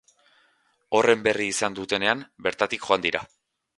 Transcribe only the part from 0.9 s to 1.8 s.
Horren berri izan